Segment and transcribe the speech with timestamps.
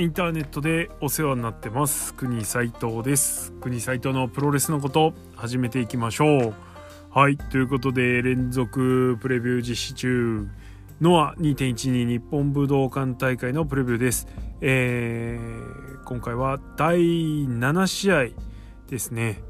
[0.00, 2.14] インターネットでお世話になってます。
[2.14, 3.52] 国斉藤です。
[3.60, 6.54] 国斉藤のプロレスのこと始めていきましょう。
[7.10, 10.48] はいということで連続プレビュー実施中
[11.02, 14.26] ノア2.12日本武道館大会のプレビューです、
[14.62, 18.28] えー、今回は第7試合
[18.88, 19.42] ですね、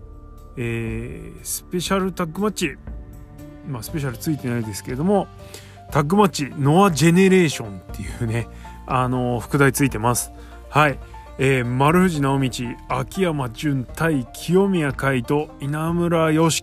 [0.57, 2.77] えー、スペシャルタッグマッチ。
[3.69, 5.29] まあスペシャルついてないですけれども
[5.93, 8.49] タッグマッチノアジェネレーションっていうね
[8.89, 10.33] あの副題ついてます。
[10.71, 11.01] はい、
[11.39, 12.51] えー、丸藤直道
[12.89, 16.63] 秋山純対清宮海斗稲村良樹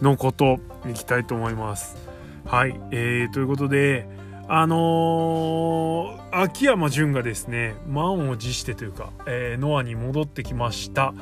[0.00, 1.96] のこといきたいと思います。
[2.44, 4.06] はい、えー、ということで
[4.46, 11.12] あのー、秋山純がですね満を持してというか、えー、ノアに戻ってきました。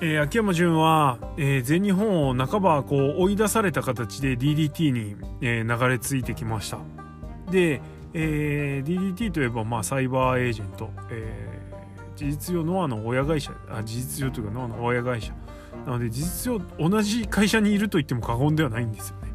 [0.00, 6.78] えー、秋山純は、えー、全日本を半ばこう追い出された形で DDT に、えー、流れ着いてきました。
[7.50, 7.82] で、
[8.14, 15.34] えー、DDT といえば、まあ、サイバーエージェント、えー、事実上ノアの親会社あ事実上というかノアの親会社。
[15.84, 19.32] なので事実上同じ会社にいると言っても過言ではないんですよね。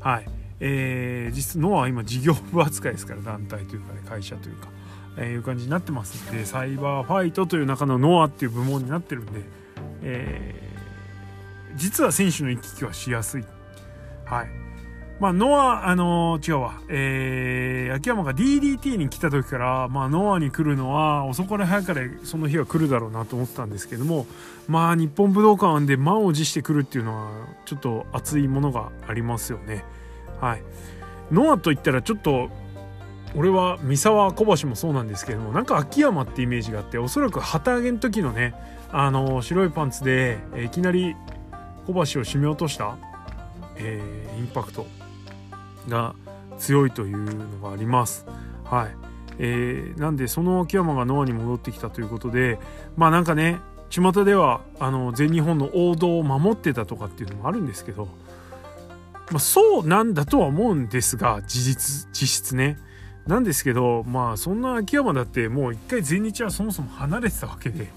[0.00, 0.28] はい。
[0.60, 4.68] えー、実質ノアは今事業部扱いですから団体というかね会社というか、
[5.16, 9.42] えー、いう感じになってますんでサイバーファイトという中のノアっていう部門になってるんで、
[10.02, 13.44] えー、実は選手の行き来はしやすい。
[14.24, 14.67] はい。
[15.20, 24.26] まあ、ノア、あのー、違うわ、えー、秋山が DDT に来た時から、まあ、ノアに来るのは遅かれ早かれその日は来るだろうなと思ってたんですけども、
[24.68, 27.32] まあ、日本武道館で満を持してくるっていうのは、
[27.64, 29.84] ちょっと熱いものがありますよね。
[30.40, 30.62] はい。
[31.32, 32.48] ノアといったら、ちょっと、
[33.34, 38.54] 俺は三沢小橋もそうなんですけども、なんか秋山ってイメージがあって、おそらく旗揚げの時のね、
[38.92, 41.16] あのー、白いパンツで、いきなり
[41.88, 42.96] 小橋を締め落とした、
[43.76, 44.86] えー、インパクト。
[45.88, 46.14] が
[46.58, 48.26] 強いというのがあります。
[48.64, 49.08] はい。
[49.38, 52.58] えー、なんでその秋山がノアに戻ってきたということで
[52.96, 58.06] まあなんかね巷ではあの全日本の王道を守ってたとかっていうのもあるんですけど、
[59.30, 62.78] まあ、そうなんだとは思うんですが事実実質ね。
[63.26, 67.90] なんですけどまあそんな秋山だってもう一回全日はそもそも離れてたわけで、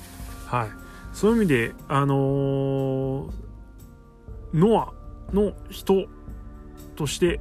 [0.45, 0.69] はい、
[1.13, 3.31] そういう意味であのー、
[4.53, 6.05] ノアの人
[6.97, 7.39] として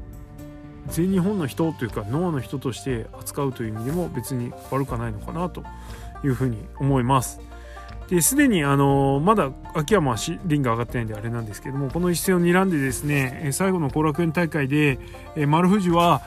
[0.90, 5.64] 全日本の人というかノアの人として扱うという意味でも別に悪くはないのかなと
[6.24, 7.40] いうふうに思います。
[8.08, 14.98] ですでにあのまだ秋山はリンが上がってないんであれなんですけどもこの一戦を睨んでですね最後の後楽園大会で
[15.46, 16.22] 丸藤は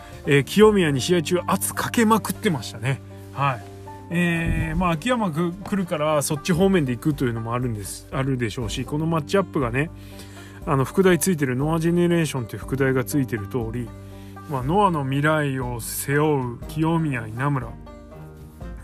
[0.46, 3.02] 清宮に試合中圧かけまくってましたね。
[3.34, 3.74] はい
[4.16, 9.90] えーまあ、秋山が来るからそっち方面で行くというのもあるんですあるでしょうしこのマッチアップがね
[10.66, 13.90] あの副題ついてるノアジェネレーションという副題がついてる通り
[14.50, 17.70] まあ、ノアの未来を背負う清宮稲村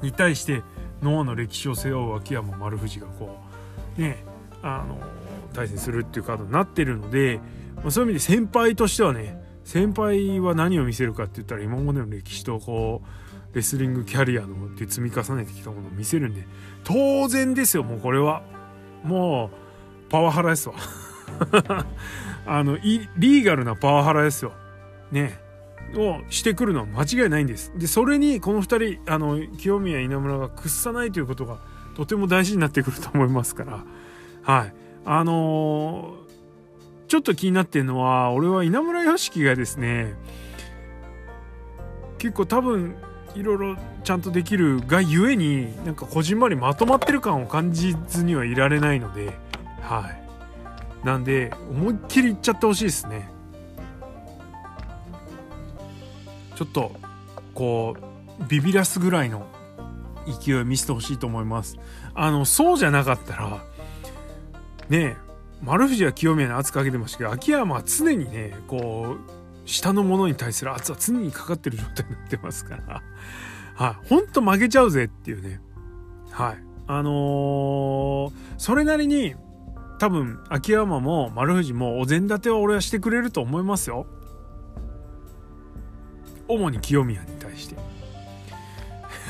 [0.01, 0.63] に対して
[1.01, 3.37] ノアの歴史を背負う秋山丸藤がこ
[3.97, 4.23] うね
[4.61, 4.97] あの
[5.53, 7.39] 対戦するっていうカードになってるので、
[7.77, 13.01] まあ、そういう意味で先輩としてはね先輩は何を見せるかって言ったら今までの歴史とこ
[13.51, 16.45] うレスリングキャリアので積み重ねてきたものを見せるんで
[16.83, 18.43] 当然ですよもうこれは。
[19.03, 19.49] も
[20.07, 20.75] うパワハラですわ。
[22.45, 24.53] あのリーガルなパワハラですよ。
[25.11, 25.48] ね。
[25.95, 27.71] をしてくるのは間違いないんです。
[27.75, 31.59] で、それにこの2人、あの、清宮稲村が屈さないということが
[31.95, 33.83] とても大事になってくると思いますから、
[34.43, 34.73] はい。
[35.05, 40.13] あのー、ちょっと気になってるのは、俺は稲村良樹がですね、
[42.19, 42.95] 結構多分、
[43.35, 49.37] いろいろちゃんとできるがゆえに、なんかこじんまりまとまってる感を感じずにはいられないので、
[49.81, 50.09] は
[51.03, 51.05] い。
[51.05, 53.29] なんで、思いっきりいっちゃってほしいですね。
[56.59, 56.91] ちょっと
[57.53, 57.95] こ
[58.41, 59.47] うビビらすぐらいの
[60.43, 61.77] 勢いを見せてほしいと思います。
[62.13, 63.63] あのそうじゃなかったら
[64.89, 65.15] ね
[65.61, 73.01] 丸藤は清宮に圧かけてましたけど秋山は常にねこう下の者に対する圧は常にかかってる状態になってますから。
[73.75, 75.61] はい、ほんと負けちゃうぜっていうね。
[76.29, 76.63] はい。
[76.87, 79.35] あのー、それなりに
[79.97, 84.07] 多分秋山も丸藤もお膳立ては俺はしてくれると思いますよ。
[86.49, 87.75] 主に清宮に対して。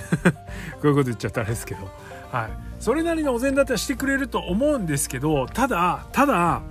[0.82, 1.88] こういうこと言っちゃったらあれですけど、
[2.32, 2.50] はい、
[2.80, 6.62] それなりのお膳立てはしてくれると思うんですけどただただ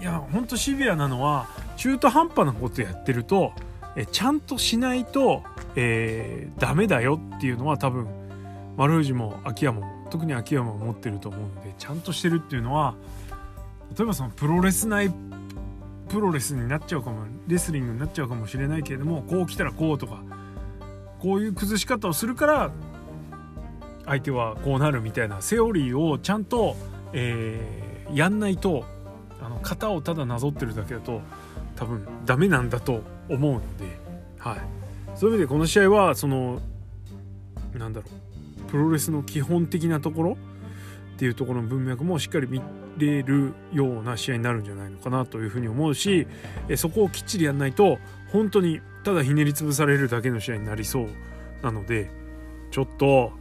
[0.00, 1.46] いやほんとシビアなのは
[1.76, 3.52] 中途半端なことやってると
[3.96, 5.42] えちゃんとしないと、
[5.76, 8.06] えー、ダメだよっていうのは多分
[8.76, 12.94] 丸藤も秋山も特に秋山も持ってると思うんでちゃんとしてるっていうのは
[13.96, 15.12] 例えばそのプロレス内
[16.08, 20.22] プロレスになっちゃうかもレスリングになっちゃうかもしれないけれどもこう来たらこうとか
[21.20, 22.70] こういう崩し方をするから
[24.06, 26.76] 相手はこうなるみたいなセオリーをちゃんと、
[27.12, 28.84] えー、やんないと
[29.40, 31.20] あの型をただなぞってるだけだと
[31.76, 33.98] 多分ダメなんだと思うので、
[34.38, 34.58] はい、
[35.14, 36.60] そういう意味でこの試合はその
[37.74, 38.06] なんだろ
[38.66, 40.38] うプロレスの基本的なところ
[41.18, 42.62] っていうところの文脈もしっかり見
[42.96, 46.28] れるような試合になるんじゃないのかなというふうに思うし
[46.76, 47.98] そこをきっちりやんないと
[48.32, 51.08] 本当にただひねり潰されるだけの試合になりそう
[51.60, 52.08] なので
[52.70, 53.32] ちょっと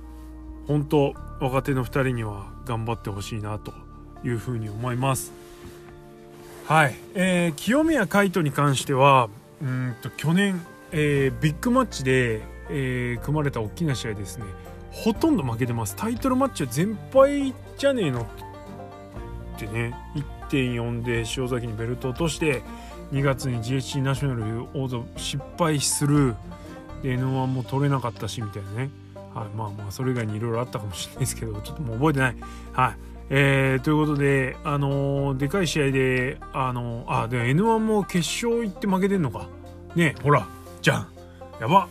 [0.66, 3.74] 本当若手の2人には頑張ってほしいなと
[4.24, 5.32] いうふうに思います。
[6.66, 9.30] はい、えー、清宮海斗に関しては
[9.62, 12.42] うんと去年、えー、ビッグマッチで、
[12.72, 14.46] えー、組まれた大きな試合ですね。
[14.92, 15.96] ほとんど負けてます。
[15.96, 19.94] タイトルマッチは全敗じゃねえのってね
[20.50, 22.62] 1.4で塩崎にベルト落として
[23.12, 26.36] 2月に GHC ナショナル王座失敗する
[27.04, 28.90] で N1 も取れなかったしみたいなね、
[29.34, 32.36] はい、まあまあそれ以外にいろいろあったかもしれないですけどちょっともう覚えてない。
[32.74, 32.98] はい
[33.30, 39.50] えー、ということで、あのー、でかい試合で、あのー、あ、でも、N1 も決勝行って負けてんのか。
[39.98, 40.48] ねほら、
[40.82, 41.08] じゃん。
[41.60, 41.90] やば。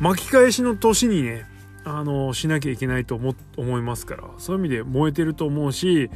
[0.00, 1.44] 巻き返しの年にね、
[1.84, 6.10] あのしなきゃいけないと思思いますから、そういう意味で燃えてると思うし、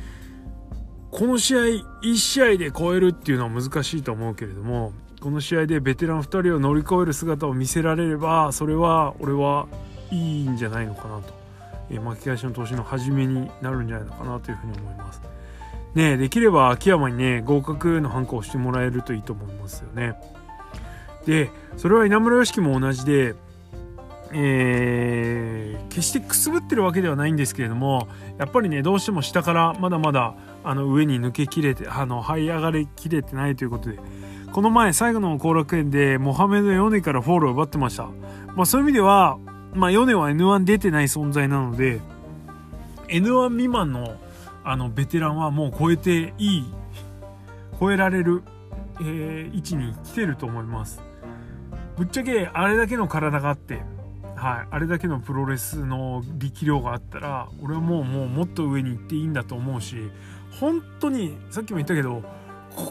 [1.14, 1.58] この試合
[2.02, 9.68] 1試合で超えるっていうのは難しいと思うけれどもこの試合でベテラン2人を乗り越える姿を見せられればそれは俺は
[10.10, 11.32] いいんじゃないのかなと、
[11.88, 15.22] え巻き返しの投資の始めになるんじゃないのかなというふうに思います。
[15.94, 20.14] ねできれば秋山にね合格のハンコをしてもらえるといいと思いますよね。
[21.26, 23.36] でそれは稲村良樹も同じで
[24.32, 30.34] えー、決してくすぶってるわけではないんですけれどもやっぱりねどうしても下からまだまだ
[30.64, 33.98] あの上に抜けきれてあの這い上がりきれてないということで
[34.52, 38.08] この前最後の後楽園でモハメド・ヨネからフォールを奪ってました、
[38.54, 39.38] まあ、そういう意味では、
[39.72, 42.00] まあ、ヨネは N1 出てない存在なので
[43.08, 44.16] N1 未満の
[44.66, 46.64] あのベテランはもう超えていい
[47.78, 48.42] 超えられる、
[49.00, 51.02] えー、位置に来てると思います。
[51.96, 53.82] ぶっちゃけあれだけの体があって
[54.44, 59.96] はい、あれだけのプロレスの力量があったら俺はもうもうもっと上に行っていいんだと思うし
[60.60, 62.22] 本当にさっきも言ったけど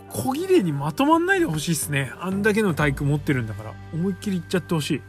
[0.10, 2.12] 小切れにまとまんないでほしいっすね。
[2.20, 3.74] あんだけの体育持ってるんだから。
[3.94, 5.02] 思いっきりいっちゃってほしい、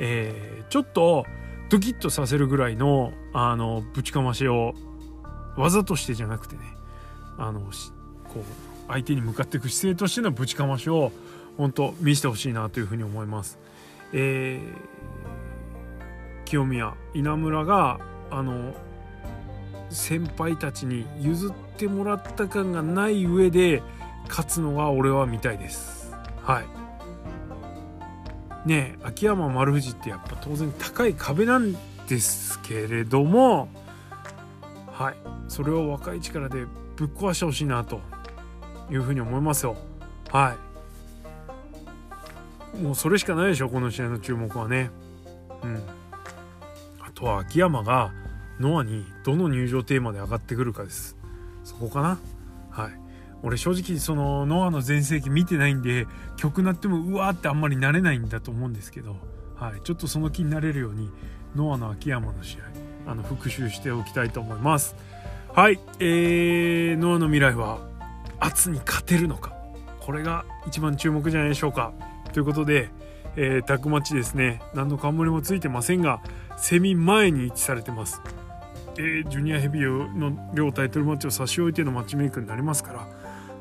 [0.00, 1.24] えー、ちょっと
[1.70, 4.74] ドキッとさせるぐらいのあのぶちかましを
[5.56, 6.62] 技としてじゃなくてね。
[7.38, 8.42] あのこう
[8.88, 11.12] 相手に向かっていく姿勢としてのぶちかましを
[11.56, 13.58] 本当見せてほしいなというふうに思います。
[14.12, 15.15] えー、
[16.46, 18.00] 清宮稲村が
[18.30, 18.74] あの
[19.90, 23.82] 先輩たちに譲ってもらった感がない上で
[24.28, 26.12] 勝つのが俺は見たいです。
[26.42, 26.66] はい。
[28.68, 31.76] ね秋山丸藤ってやっぱ当然高い壁なん
[32.08, 33.68] ですけれども
[34.86, 35.16] はい。
[35.48, 36.64] それを若い力で
[36.96, 38.00] ぶっ壊してほしいなと
[38.90, 39.76] いうふうに思いますよ。
[40.30, 40.56] は
[42.78, 42.82] い。
[42.82, 44.90] もうそれしかないでしょこの試合の注目はね。
[45.62, 45.82] うん。
[47.16, 48.12] とは秋山が
[48.60, 51.16] ノアにどの入場テーマで上がってくるかです。
[51.64, 52.18] そこかな？
[52.70, 52.92] はい。
[53.42, 56.06] 俺正直そのノアの全盛期見てないんで
[56.36, 59.16] 曲鳴ってもうわーってあんまりなれないんだと思うんですけど、
[59.56, 61.10] はい、ちょっとその気になれるように
[61.54, 64.94] ノアの秋山の試合あの復習しておきたいと思います。
[65.54, 65.80] はい。
[66.00, 67.78] えー、ノアの未来は
[68.40, 69.54] 圧に勝てるのか？
[70.00, 71.92] これが一番注目じゃないでしょうか。
[72.32, 72.90] ということで、
[73.36, 74.60] えー、タッグマチですね。
[74.74, 76.20] 何の冠もついてませんが
[76.56, 78.20] セミ前に位置されてます。
[78.98, 83.06] えー、ジュニアヘビーの両タイトルマッチを差し置いてのマッチメイクになりますから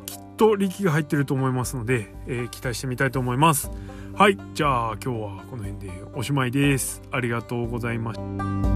[0.06, 3.70] きっと力が入ってると思いますので、えー、期待してみたいと思います。
[4.14, 4.38] はい。
[4.54, 7.02] じゃあ今日はこの辺でおしまいです。
[7.12, 8.75] ありがとうございました。